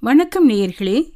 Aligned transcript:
வணக்கம் 0.00 0.48
நேயர்களே. 0.48 1.12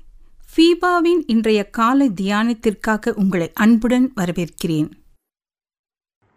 ஃபீபாவின் 0.56 1.22
இன்றைய 1.26 1.70
காலை 1.70 2.10
தியானத்திற்காக 2.22 3.12
உங்களை 3.14 3.50
அன்புடன் 3.54 4.12
வரவேற்கிறேன். 4.16 4.90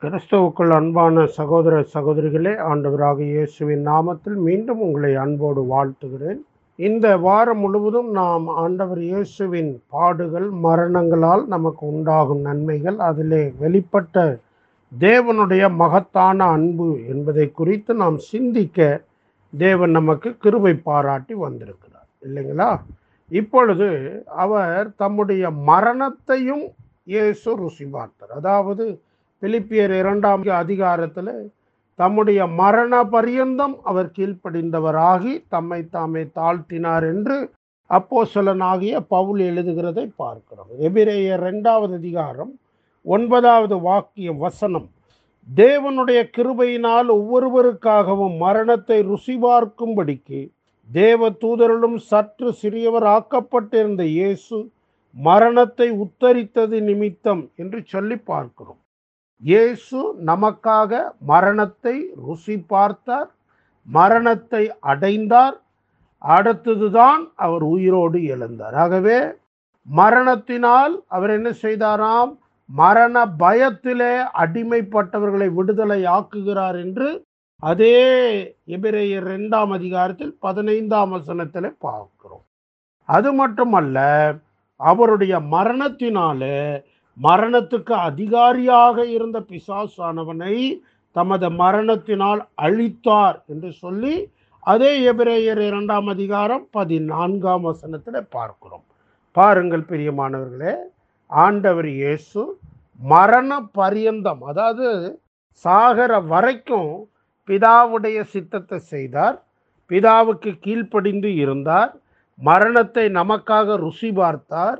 கிறிஸ்தவுக்குள் 0.02 0.70
அன்பான 0.70 1.26
சகோதர 1.26 1.88
சகோதரிகளே 1.94 2.58
ஆண்டவராக 2.58 3.24
இயேசுவின் 3.24 3.88
நாமத்தில் 3.88 4.36
மீண்டும் 4.36 4.80
உங்களை 4.80 5.16
அன்போடு 5.16 5.62
வாழ்த்துகிறேன். 5.64 6.42
இந்த 6.80 7.18
வாரம் 7.18 7.60
முழுவதும் 7.60 8.12
நாம் 8.12 8.48
ஆண்டவர் 8.48 9.02
இயேசுவின் 9.02 9.72
பாடுகள் 9.88 10.48
மரணங்களால் 10.64 11.44
நமக்கு 11.46 11.84
உண்டாகும் 11.86 12.42
நன்மைகள் 12.42 12.98
அதிலே 13.00 13.44
வெளிப்பட்ட 13.62 14.40
தேவனுடைய 15.00 15.64
மகத்தான 15.74 16.48
அன்பு 16.48 16.88
என்பதை 17.08 17.52
குறித்து 17.52 17.94
நாம் 17.94 18.18
சிந்திக்க 18.32 18.80
தேவன் 19.54 19.92
நமக்கு 19.92 20.30
கிருவை 20.44 20.74
பாராட்டி 20.84 21.34
வந்திருக்கிறார். 21.34 22.08
இல்லைங்களா? 22.24 22.70
இப்பொழுது 23.30 23.88
அவர் 24.44 24.96
தம்முடைய 24.96 25.52
மரணத்தையும் 25.52 26.66
இயேசு 27.04 27.50
ருசி 27.56 27.86
பார்த்தார். 27.86 28.32
அதாவது 28.32 28.86
பிலிப்பியர் 29.42 29.94
இரண்டாம் 29.98 30.44
அதிகாரத்தில் 30.64 31.34
தம்முடைய 32.02 32.42
மரண 32.62 32.94
பரியந்தம் 33.14 33.76
அவர் 33.90 34.14
கீழ்ப்படிந்தவராகி 34.18 35.34
தம்மை 35.54 35.82
தாமே 35.96 36.24
தாழ்த்தினார் 36.38 37.06
என்று 37.14 37.38
அப்போசலனாகிய 37.90 38.96
பவுல் 39.14 39.42
எழுதுகிறதை 39.50 40.06
பார்க்கிறோம். 40.22 40.72
எபிரேய 40.88 41.38
ரெண்டாவது 41.48 41.94
அதிகாரம் 42.02 42.52
ஒன்பதாவது 43.06 43.76
வாக்கியம் 43.88 44.40
வசனம். 44.46 44.88
தேவனுடைய 45.48 46.20
கிருபையினால் 46.36 47.10
ஒவ்வொருவருக்காகவும் 47.18 48.36
மரணத்தை 48.46 49.00
ருசி 49.10 49.36
பார்க்கும்படிக்கு 49.46 50.42
தேவ 50.90 51.30
தூதரிலும் 51.44 51.98
சற்று 52.10 52.50
சிறியவர் 52.62 53.08
ஆக்கப்பட்டிருந்த 53.18 54.04
இயேசு 54.18 54.58
மரணத்தை 55.16 55.88
உத்தரித்தது 56.06 56.78
நிமித்தம் 56.90 57.44
என்று 57.62 57.80
சொல்லி 57.94 58.18
பார்க்கிறோம். 58.32 58.81
இயேசு 59.44 60.00
நமக்காக 60.30 61.02
மரணத்தை 61.32 61.94
ருசி 62.26 62.56
பார்த்தார் 62.74 63.30
மரணத்தை 63.88 64.64
அடைந்தார். 64.92 65.56
அடுத்ததுதான் 66.22 67.22
அவர் 67.46 67.64
உயிரோடு 67.76 68.20
எழுந்தார். 68.34 68.76
ஆகவே 68.84 69.18
மரணத்தினால் 69.88 70.94
அவர் 71.16 71.32
என்ன 71.38 71.50
செய்தாராம்? 71.64 72.32
மரண 72.70 73.16
பயத்திலே 73.44 74.14
அடிமைப்பட்டவர்களை 74.44 75.48
விடுதலை 75.58 76.00
ஆக்குகிறார் 76.18 76.78
என்று 76.86 77.10
அதே 77.64 77.98
எபிரேயர் 78.76 79.28
ரெண்டாம் 79.34 79.72
அதிகாரத்தில் 79.78 80.34
பதினைந்தாம் 80.40 81.12
வசனத்தில் 81.18 81.78
பார்க்கிறோம். 81.88 82.46
அது 83.10 83.30
மட்டுமல்ல 83.34 83.98
அவருடைய 84.80 85.34
மரணத்தினாலே 85.56 86.58
மரணத்துக்கு 87.18 87.94
அதிகாரியாக 87.94 89.06
இருந்த 89.06 89.40
பிசாசானவனை 89.40 90.56
தமது 91.16 91.50
மரணத்தினால் 91.50 92.42
அழித்தார் 92.62 93.38
என்று 93.48 93.72
சொல்லி 93.74 94.14
அதே 94.64 94.92
எபிரேயர் 95.12 95.62
இரண்டாம் 95.66 96.08
அதிகாரம் 96.08 96.68
பதினான்காம் 96.72 97.62
வசனத்தில் 97.62 98.28
பார்க்கிறோம். 98.30 98.84
பாருங்கள் 99.36 99.82
பிரியமானவர்களே 99.82 100.74
ஆண்டவர் 101.30 101.86
இயேசு 101.86 102.42
மரண 103.00 103.60
பரியந்தம் 103.72 104.42
அதாவது 104.44 105.20
சாகர 105.66 106.22
வரைக்கும் 106.28 106.92
பிதாவுடைய 107.48 108.22
சித்தத்தை 108.24 108.80
செய்தார் 108.80 109.38
பிதாவுக்கு 109.92 110.52
கீழ்ப்படிந்து 110.60 111.36
இருந்தார் 111.36 111.92
மரணத்தை 112.40 113.10
நமக்காக 113.10 113.76
ருசி 113.76 114.12
பார்த்தார் 114.12 114.80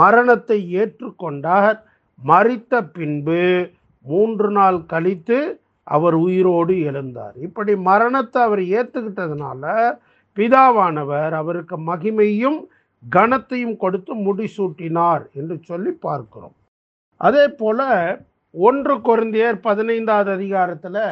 மரணத்தை 0.00 0.58
ஏற்றுக்கொண்டார். 0.80 1.78
மறித்த 2.18 2.82
பின்பு 2.96 3.42
மூன்று 4.04 4.48
நாள் 4.50 4.78
கழித்து 4.92 5.38
அவர் 5.86 6.16
உயிரோடு 6.26 6.74
எழுந்தார். 6.90 7.36
இப்படி 7.46 7.72
மரணத்தை 7.90 8.40
அவர் 8.42 8.62
ஏற்றுக்கிட்டதுனால 8.76 9.64
பிதாவானவர் 10.36 11.34
அவருக்கு 11.40 11.76
மகிமையும் 11.90 12.58
கனத்தையும் 13.04 13.76
கொடுத்து 13.76 14.12
முடிசூட்டினார் 14.26 15.24
என்று 15.32 15.56
சொல்லி 15.70 15.92
பார்க்கிறோம். 16.06 16.56
அதே 17.16 17.44
போல 17.60 17.80
ஒன்று 18.54 18.94
குறைந்தியர் 19.08 19.58
பதினைந்தாவது 19.68 20.30
அதிகாரத்தில் 20.30 21.04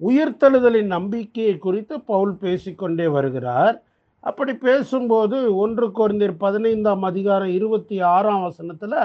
உயிர்த்தெழுதலின் 0.00 0.90
நம்பிக்கையை 0.96 1.54
குறித்து 1.58 1.94
பவுல் 2.00 2.34
பேசிக்கொண்டே 2.40 3.06
வருகிறார். 3.16 3.76
அப்படி 4.28 4.52
பேசும்போது 4.66 5.38
ஒன்று 5.62 5.86
குறைந்தர் 5.96 6.34
பதினைந்தாம் 6.44 7.02
அதிகாரம் 7.08 7.52
இருபத்தி 7.56 7.96
ஆறாம் 8.12 8.44
வசனத்தில் 8.44 9.00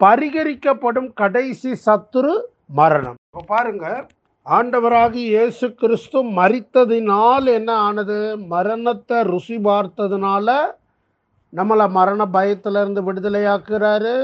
பரிகரிக்கப்படும் 0.00 1.10
கடைசி 1.20 1.70
சத்துரு 1.86 2.32
மரணம். 2.80 3.18
இப்போ 3.28 3.42
பாருங்க 3.52 3.86
ஆண்டவராகி 4.46 5.22
இயேசு 5.34 5.66
கிறிஸ்து 5.82 6.18
மறித்ததினால் 6.40 7.46
என்ன 7.58 7.70
ஆனது? 7.86 8.18
மரணத்தை 8.54 9.18
ருசி 9.30 9.56
பார்த்ததுனால 9.68 10.48
நம்மளை 11.52 11.86
மரண 11.98 12.20
பயத்திலிருந்து 12.36 13.00
விடுதலையாக்குறாரு 13.08 14.14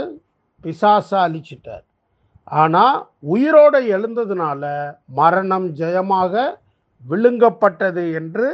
பிசாசை 0.65 1.19
அழிச்சிட்டார். 1.27 1.85
ஆனால் 2.63 2.99
உயிரோடு 3.35 3.81
எழுந்ததுனால 3.97 4.63
மரணம் 5.21 5.69
ஜெயமாக 5.81 6.45
விழுங்கப்பட்டது 7.05 8.05
என்று 8.21 8.49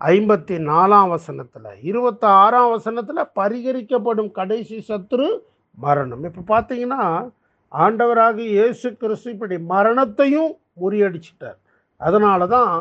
ஐம்பத்தி 0.00 0.56
நாலாம் 0.68 1.08
வசனத்தில் 1.08 1.80
இருபத்தி 1.82 2.26
ஆறாம் 2.42 2.70
வசனத்தில் 2.70 3.30
பரிகரிக்கப்படும் 3.38 4.30
கடைசி 4.30 4.76
சத்துரு 4.88 5.28
மரணம். 5.78 6.22
இப்போ 6.28 6.42
பார்த்தீங்கன்னா 6.52 7.02
ஆண்டவராக 7.72 8.38
இயேசு 8.54 8.88
கிறிஸ்து 9.02 9.28
இப்படி 9.34 9.56
மரணத்தையும் 9.74 10.52
முறியடிச்சிட்டார். 10.82 11.58
அதனால 12.00 12.46
தான் 12.46 12.72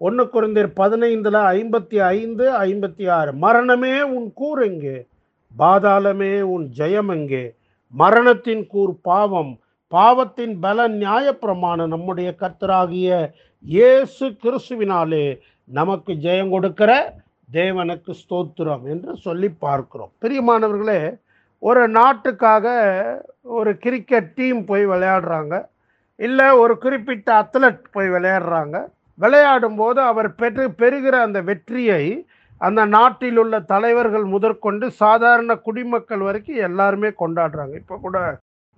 ஒன்று 0.00 0.24
குறைந்தர் 0.24 0.70
பதினைந்தில் 0.80 1.40
ஐம்பத்தி 1.58 1.98
ஐந்து 2.16 2.46
ஐம்பத்தி 2.66 3.04
ஆறு 3.18 3.30
மரணமே 3.44 3.94
உன் 4.16 4.26
கூர் 4.32 4.62
எங்கே? 4.62 4.96
பாதாளமே 5.54 6.34
உன் 6.54 6.66
ஜெயம் 6.78 7.12
எங்கே? 7.16 7.44
மரணத்தின் 7.94 8.66
கூர் 8.66 8.94
பாவம் 9.02 9.52
பாவத்தின் 9.92 10.54
பல 10.60 10.88
நியாயப்பிரமாணம் 11.02 11.92
நம்முடைய 11.94 12.28
கர்த்தராகிய 12.40 13.08
இயேசு 13.64 14.26
கிறிஸ்துவினாலே 14.42 15.24
நமக்கு 15.78 16.12
ஜெயம் 16.24 16.52
கொடுக்கிற 16.54 16.90
தேவனுக்கு 17.52 18.12
ஸ்தோத்திரம் 18.20 18.84
என்று 18.92 19.12
சொல்லி 19.24 19.48
பார்க்கிறோம். 19.64 20.12
பிரியமானவர்களே 20.22 21.00
ஒரு 21.62 21.82
நாட்டுக்காக 21.98 22.66
ஒரு 23.58 23.70
கிரிக்கெட் 23.84 24.30
டீம் 24.38 24.60
போய் 24.70 24.84
விளையாடுறாங்க. 24.86 25.54
இல்லை 26.18 26.46
ஒரு 26.62 26.74
குறிப்பிட்ட 26.84 27.28
அத்லட் 27.42 27.84
போய் 27.96 28.08
விளையாடுறாங்க. 28.16 28.76
விளையாடும் 29.18 29.78
போது 29.82 30.00
அவர் 30.10 30.28
பெற்று 30.40 30.64
பெறுகிற 30.80 31.14
அந்த 31.26 31.40
வெற்றியை 31.50 32.02
அந்த 32.60 32.82
நாட்டில் 32.96 33.38
உள்ள 33.42 33.54
தலைவர்கள் 33.72 34.26
முதற்கொண்டு 34.34 34.86
சாதாரண 35.02 35.54
குடிமக்கள் 35.66 36.22
வரைக்கும் 36.28 36.64
எல்லாருமே 36.68 37.10
கொண்டாடுறாங்க. 37.22 37.74
இப்போ 37.82 37.96
கூட 38.04 38.18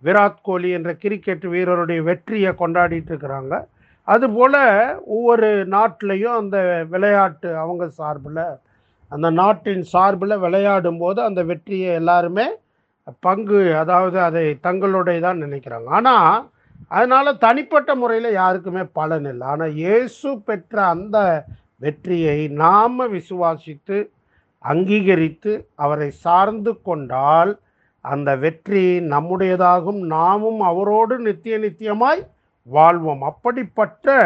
விராட் 0.03 0.41
கோலி 0.49 0.71
என்ற 0.79 0.93
கிரிக்கெட் 1.03 1.47
வீரருடைய 1.55 2.01
வெற்றியை 2.11 2.53
கொண்டாடிட்டு 2.63 3.13
இருக்கிறாங்க. 3.13 3.55
அதுபோல் 4.13 4.61
ஒவ்வொரு 5.17 5.49
நாட்டிலையும் 5.75 6.39
அந்த 6.41 6.59
விளையாட்டு 6.93 7.49
அவங்க 7.63 7.85
சார்பில் 7.99 8.45
அந்த 9.13 9.29
நாட்டின் 9.41 9.85
சார்பில் 9.93 10.43
விளையாடும் 10.45 11.01
போது 11.03 11.19
அந்த 11.29 11.41
வெற்றியை 11.51 11.91
எல்லாருமே 12.01 12.47
பங்கு 13.27 13.61
அதாவது 13.83 14.19
அதை 14.29 14.47
தங்களுடைய 14.67 15.19
தான் 15.27 15.43
நினைக்கிறாங்க. 15.45 15.89
ஆனால் 15.99 16.41
அதனால் 16.97 17.41
தனிப்பட்ட 17.45 17.91
முறையில் 18.01 18.39
யாருக்குமே 18.41 18.83
பலன் 18.99 19.27
இல்லை. 19.33 19.47
ஆனால் 19.53 19.73
இயேசு 19.83 20.31
பெற்ற 20.49 20.77
அந்த 20.95 21.19
வெற்றியை 21.85 22.39
நாம் 22.63 23.01
விசுவாசித்து 23.17 23.99
அங்கீகரித்து 24.65 25.53
அவரை 25.85 26.11
சார்ந்து 26.25 26.73
கொண்டால் 26.89 27.53
அந்த 28.05 28.31
வெற்றி 28.45 28.85
நம்முடையதாகும். 29.15 30.01
நாமும் 30.17 30.61
அவரோடு 30.71 31.15
நித்திய 31.29 31.57
நித்தியமாய் 31.67 32.23
வாழ்வோம். 32.77 33.23
அப்படிப்பட்ட 33.31 34.17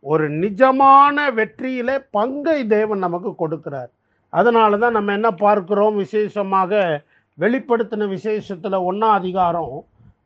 ஒரு 0.00 0.26
நிஜமான 0.42 1.16
வெற்றியிலே 1.38 1.96
பங்கை 2.16 2.58
தேவன் 2.74 3.04
நமக்கு 3.06 3.30
கொடுக்கிறார். 3.42 3.90
அதனால 4.32 4.78
தான் 4.82 4.96
நம்ம 4.98 5.12
என்ன 5.18 5.30
பார்க்கிறோம்? 5.44 5.96
விசேஷமாக 5.96 6.72
வெளிப்படுத்தின 7.38 8.08
விசேஷத்தில் 8.08 8.84
ஒன்றாம் 8.88 9.16
அதிகாரம் 9.20 9.74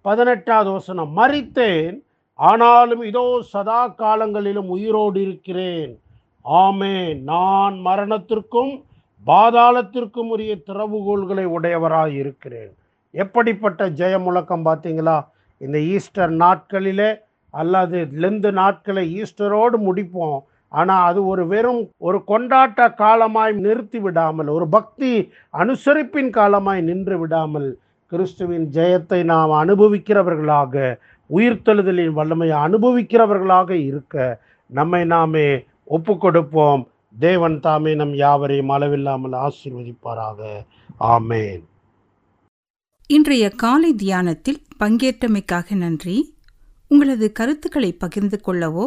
பதினெட்டாவது 0.06 0.70
வசனம் 0.70 1.12
மறித்தேன் 1.18 1.96
ஆனாலும் 2.38 3.02
இதோ 3.10 3.24
சதா 3.52 3.80
காலங்களிலும் 4.02 4.70
உயிரோடு 4.76 5.18
இருக்கிறேன். 5.26 5.92
ஆமே 6.64 6.94
நான் 7.30 7.76
மரணத்திற்கும் 7.86 8.72
பாதாளத்திற்கும் 9.26 10.30
உரிய 10.34 10.54
திறவுகோள்களை 10.68 11.44
உடையவராக 11.56 12.10
இருக்கிறேன். 12.22 12.72
எப்படிப்பட்ட 13.14 13.86
ஜெய 14.00 14.14
முழக்கம் 14.22 14.64
பார்த்தீங்களா? 14.64 15.18
இந்த 15.60 15.78
ஈஸ்டர் 15.94 16.32
நாட்களிலே 16.42 17.10
அல்லது 17.60 17.98
லெந்து 18.22 18.50
நாட்களை 18.60 19.04
ஈஸ்டரோடு 19.20 19.78
முடிப்போம். 19.88 20.38
ஆனால் 20.72 21.06
அது 21.08 21.20
ஒரு 21.26 21.42
வெறும் 21.46 21.82
ஒரு 21.98 22.18
கொண்டாட்ட 22.26 22.86
காலமாய் 22.94 23.52
நிறுத்தி 23.64 23.98
விடாமல் 23.98 24.48
ஒரு 24.48 24.66
பக்தி 24.68 25.10
அனுசரிப்பின் 25.54 26.30
காலமாய் 26.38 26.80
நின்று 26.80 27.18
விடாமல் 27.18 27.68
கிறிஸ்துவின் 28.12 28.66
ஜெயத்தை 28.76 29.20
நாம் 29.24 29.52
அனுபவிக்கிறவர்களாக 29.64 30.74
உயிர்த்தெழுதலின் 31.30 32.16
வல்லமையை 32.18 32.56
அனுபவிக்கிறவர்களாக 32.66 33.70
இருக்க 33.70 34.40
நம்மை 34.70 35.04
நாமே 35.04 35.48
ஒப்பு 35.84 36.14
கொடுப்போம் 36.18 36.82
தேவன் 37.18 37.56
தாமே 37.60 37.94
நம் 37.94 38.14
யாவரையும் 38.14 38.68
அளவில்லாமல் 38.68 39.36
ஆசீர்வதிப்பாராக. 39.46 40.40
ஆமேன். 41.14 41.62
இன்றைய 43.10 43.46
காலை 43.62 43.90
தியானத்தில் 43.94 44.60
பங்கேற்றமைக்காக 44.78 45.76
நன்றி. 45.76 46.16
உங்களது 46.94 47.26
கருத்துக்களை 47.32 47.90
பகிர்ந்து 47.92 48.38
கொள்ளவோ 48.46 48.86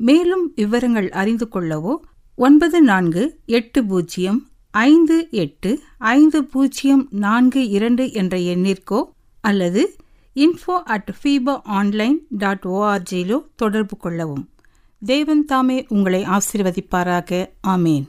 மேலும் 0.00 0.44
விவரங்கள் 0.56 1.08
அறிந்து 1.22 1.46
கொள்ளவோ 1.54 1.94
ஒன்பது 2.38 2.78
நான்கு 2.82 3.24
எட்டு 3.56 3.80
பூஜ்ஜியம் 3.84 4.40
ஐந்து 4.84 5.16
எட்டு 5.42 5.70
ஐந்து 6.14 6.38
பூஜ்ஜியம் 6.44 7.04
நான்கு 7.24 7.60
இரண்டு 7.68 8.04
என்ற 8.12 8.36
எண்ணிற்கோ 8.52 9.00
அல்லது 9.44 9.82
info 10.36 10.76
at 10.94 11.10
FIFA 11.18 11.54
online 11.78 12.16
dot 12.38 12.64
ஓஆர்ஜியிலோ 12.68 13.38
தொடர்பு 13.56 13.96
கொள்ளவும். 13.96 14.44
தேவன் 15.02 15.44
தாமே 15.44 15.78
உங்களை 15.88 16.20
ஆசீர்வதிப்பாராக. 16.36 17.30
ஆமேன். 17.68 18.06